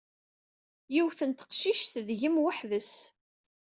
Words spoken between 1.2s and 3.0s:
n teqcict deg-m weḥd-s.